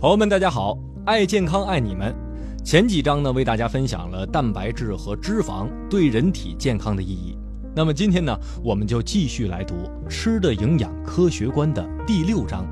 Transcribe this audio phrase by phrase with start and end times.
[0.00, 0.78] 朋友们，大家好！
[1.06, 2.14] 爱健康，爱你们。
[2.64, 7.36] 前几章呢，为大家分享了蛋白质和脂肪对人体健康的意义。
[7.74, 8.32] 那么今天呢，
[8.62, 9.74] 我们就继续来读
[10.08, 12.64] 《吃的营养科学观》的第六章：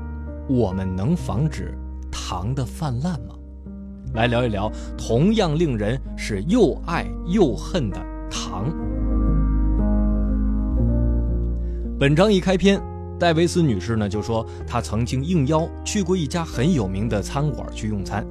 [0.47, 1.77] 我们能防止
[2.09, 3.35] 糖的泛滥吗？
[4.13, 7.97] 来聊一聊同样令人是又爱又恨的
[8.31, 8.73] 糖。
[11.99, 12.81] 本章一开篇。
[13.19, 18.25] 戴维斯女士呢就说，她曾经应邀去过一家很有名的餐馆去用餐，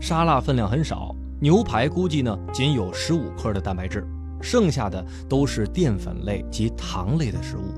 [0.00, 4.06] 沙拉分量很少，牛排估计呢仅有十五克的蛋白质，
[4.40, 7.74] 剩下的都是淀粉类及糖类的食物。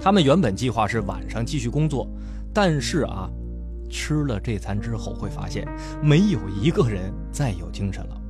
[0.00, 2.08] 他们原本计划是晚上继续工作，
[2.54, 3.28] 但是啊，
[3.90, 5.66] 吃了这餐之后会发现
[6.00, 8.20] 没有一个人再有精神了。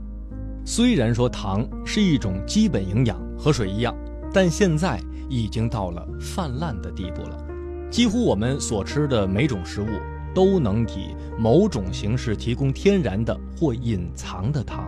[0.65, 3.95] 虽然说糖是一种基本营养，和水一样，
[4.32, 4.98] 但现在
[5.29, 7.45] 已经到了泛滥的地步了。
[7.91, 9.87] 几乎我们所吃的每种食物
[10.35, 14.85] 都能以某种形式提供天然的或隐藏的糖。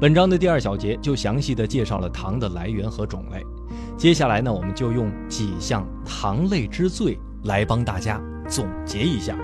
[0.00, 3.42] 本章的第二小节就详细的介绍了糖的来源和种类。
[3.96, 9.34] 接下来呢，我们就用几项糖类之最来帮大家总结一下。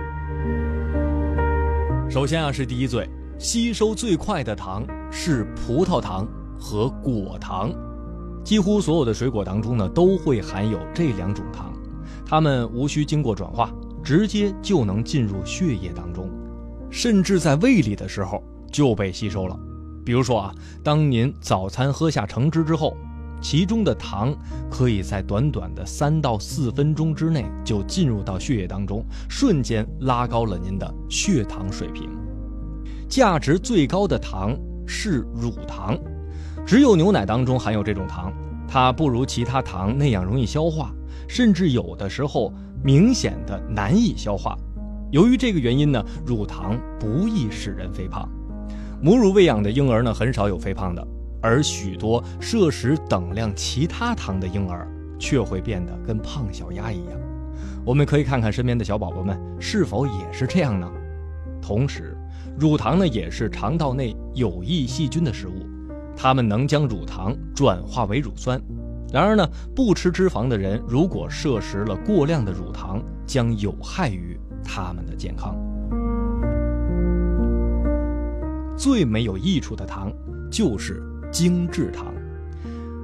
[2.09, 6.29] 首先啊，是第一罪，吸收最快的糖是葡萄糖
[6.61, 7.73] 和果糖。
[8.45, 11.72] 几乎所有的水果当中呢，都会含有这两种糖。
[12.33, 13.71] 它们无需经过转化，
[14.03, 16.31] 直接就能进入血液当中，
[16.89, 19.61] 甚至在胃里的时候就被吸收了。
[20.03, 22.97] 比如说啊，当您早餐喝下橙汁之后，
[23.43, 24.35] 其中的糖
[24.71, 32.09] 可以在短短的三到四分钟之内就进入到血液当中，瞬间拉高了您的血糖水平。
[33.11, 35.99] 价值最高的糖是乳糖，
[36.65, 38.33] 只有牛奶当中含有这种糖，
[38.67, 40.95] 它不如其他糖那样容易消化。
[41.29, 44.57] 甚至有的时候明显的难以消化，
[45.11, 48.29] 由于这个原因呢，乳糖不易使人肥胖。
[49.01, 51.07] 母乳喂养的婴儿呢，很少有肥胖的，
[51.41, 54.89] 而许多摄食等量其他糖的婴儿
[55.19, 57.21] 却会变得跟胖小鸭一样。
[57.85, 60.89] 我们可以看看身边的小宝宝们是否也是这样呢？
[61.61, 62.17] 同时，
[62.59, 65.67] 乳糖呢也是肠道内有益细菌的食物，
[66.17, 68.61] 它们能将乳糖转化为乳酸。
[69.13, 69.47] 然而呢，
[69.77, 75.55] 不吃脂肪的人如果摄食了过量的乳糖，将有害于他们的健康。
[78.75, 80.11] 最没有益处的糖
[80.51, 82.07] 就是精制糖，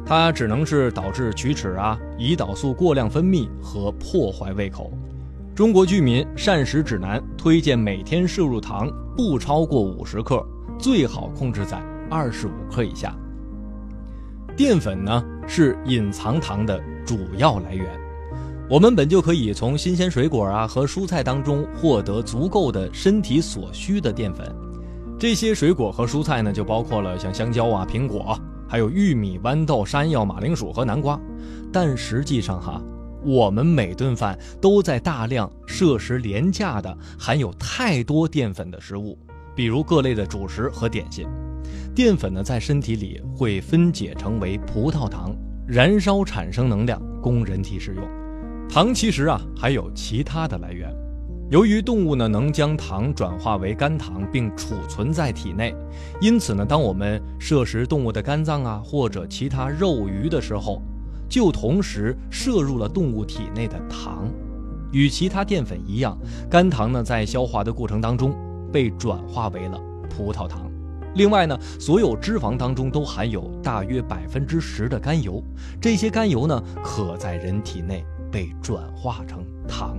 [0.07, 4.91] 它只能是导致龋齿啊、胰岛素过量分泌和破坏胃口。
[5.55, 10.43] 中国居民膳食指南推荐每天摄入糖不超过五十克，
[10.79, 13.15] 最好控制在二十五克以下。
[14.59, 15.25] 淀粉呢？
[15.47, 17.87] 是隐藏糖的主要来源，
[18.69, 24.53] 我们本就可以从新鲜水果啊和蔬菜当中获得足够的身体所需的淀粉。
[25.17, 28.37] 这些水果和蔬菜呢，就包括了像香蕉啊、苹果，
[28.69, 31.17] 还有玉米、豌豆、山药、马铃薯和南瓜。
[31.73, 32.83] 但实际上哈，
[33.23, 39.17] 我们每顿饭都在大量摄食廉价的、含有太多淀粉的食物，
[39.55, 41.29] 比如各类的主食和点心。
[41.99, 45.35] 淀粉呢，在身体里会分解成为葡萄糖，
[45.67, 48.09] 燃烧产生能量，供人体使用。
[48.69, 50.95] 糖其实啊，还有其他的来源。
[51.51, 55.75] 由于动物呢，能将糖转化为肝糖并储存在体内，
[56.21, 60.81] 因此呢，当我们摄食动物的肝脏啊或者其他肉鱼的时候，
[61.29, 64.31] 就同时摄入了动物体内的糖。
[64.93, 66.17] 与其他淀粉一样，
[66.49, 68.33] 肝糖呢，在消化的过程当中
[68.73, 70.71] 被转化为了葡萄糖。
[71.15, 75.43] 另外呢，所有脂肪当中都含有大约百分之十的甘油，
[75.81, 79.99] 这些甘油呢，可在人体内被转化成糖。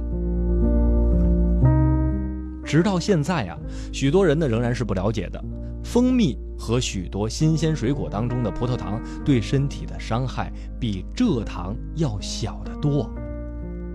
[2.64, 3.58] 直到现在啊，
[3.92, 5.44] 许多人呢仍然是不了解的，
[5.84, 13.10] 蜂蜜和许多新鲜水果当中的葡萄糖对身体的伤害比蔗糖要小得多。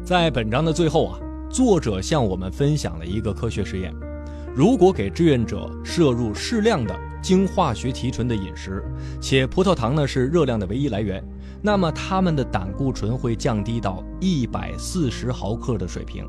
[0.05, 1.19] 在本章的最后啊，
[1.49, 3.95] 作者向我们分享了一个科学实验。
[4.57, 6.95] 如果给志愿者摄入适量的
[7.25, 8.85] 经化学提纯的饮食，
[9.19, 11.25] 且葡萄糖呢是热量的唯一来源，
[11.63, 16.29] 那么他们的胆固醇会降低到一百四十毫克的水平。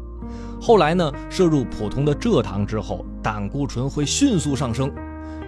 [0.61, 4.89] 后来呢，摄入普通的蔗糖之后，胆固醇会迅速上升。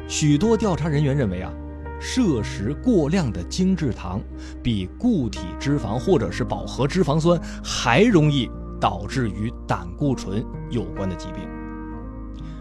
[0.05, 1.49] 许多调查人员认为啊，
[1.97, 4.19] 摄食过量的精制糖
[4.61, 8.51] 比固体脂肪或者是饱和脂肪酸还容易
[8.81, 11.56] 导致与胆固醇有关的疾病。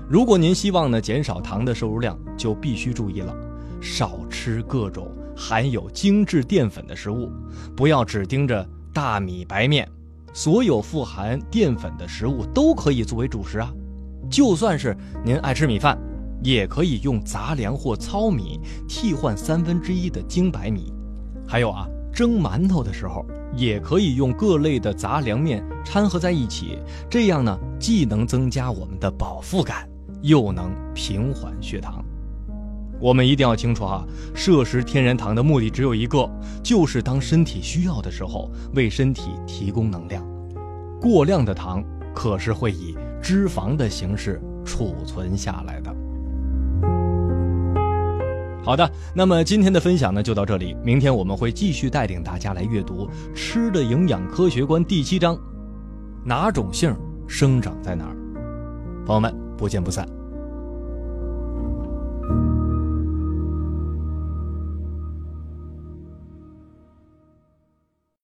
[0.08, 3.35] 如果您希望呢减少糖的摄入量，就必须注意了，
[3.81, 7.29] 少吃各种含有精致淀粉的食物，
[7.76, 9.88] 不要只盯着大米白面，
[10.32, 13.73] 所有富含淀粉的食物都可以作为主食啊。
[14.31, 15.99] 就算是您爱吃米饭，
[16.41, 20.93] 也可以用杂粮或糙米替换三分之一的精白米。
[21.49, 23.26] 还有啊，蒸馒头的时候，
[23.56, 26.79] 也可以用各类的杂粮面掺合在一起，
[27.11, 29.88] 这样呢，既能增加我们的饱腹感，
[30.26, 32.05] 又能平缓血糖。
[32.99, 36.28] 我们一定要清楚啊，摄食天然糖的目的只有一个，
[36.62, 40.26] 就是当身体需要的时候，为身体提供能量。
[40.99, 41.84] 过量的糖
[42.14, 45.94] 可是会以脂肪的形式储存下来的。
[48.64, 55.38] 好的，那么今天的分享呢就到这里，明天我们会继续带领大家来阅读《吃的营养科学观》第七章，
[56.25, 56.96] 哪种杏
[57.28, 58.17] 生长在哪儿？
[59.05, 60.16] 朋友们，不见不散。